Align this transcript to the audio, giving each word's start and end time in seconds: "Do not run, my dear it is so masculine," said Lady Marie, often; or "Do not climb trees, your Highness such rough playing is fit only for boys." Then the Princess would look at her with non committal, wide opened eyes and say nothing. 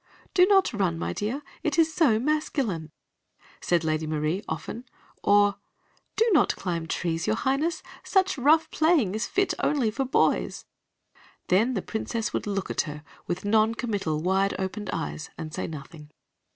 "Do 0.33 0.47
not 0.47 0.73
run, 0.73 0.97
my 0.97 1.13
dear 1.13 1.43
it 1.61 1.77
is 1.77 1.93
so 1.93 2.17
masculine," 2.17 2.89
said 3.59 3.83
Lady 3.83 4.07
Marie, 4.07 4.43
often; 4.49 4.83
or 5.21 5.57
"Do 6.15 6.27
not 6.33 6.55
climb 6.55 6.87
trees, 6.87 7.27
your 7.27 7.35
Highness 7.35 7.83
such 8.03 8.35
rough 8.35 8.71
playing 8.71 9.13
is 9.13 9.27
fit 9.27 9.53
only 9.59 9.91
for 9.91 10.03
boys." 10.03 10.65
Then 11.49 11.75
the 11.75 11.83
Princess 11.83 12.33
would 12.33 12.47
look 12.47 12.71
at 12.71 12.81
her 12.89 13.03
with 13.27 13.45
non 13.45 13.75
committal, 13.75 14.19
wide 14.23 14.55
opened 14.59 14.89
eyes 14.91 15.29
and 15.37 15.53
say 15.53 15.67
nothing. 15.67 16.09